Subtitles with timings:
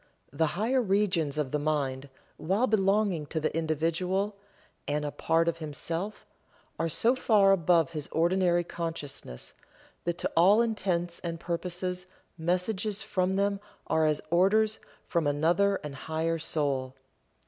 [0.33, 4.35] The higher regions of the mind, while belonging to the individual,
[4.87, 6.25] and a part of himself,
[6.79, 9.53] are so far above his ordinary consciousness
[10.05, 15.93] that to all intents and purposes messages from them are as orders from another and
[15.93, 16.95] higher soul.